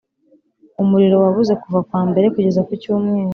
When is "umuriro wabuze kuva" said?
0.81-1.79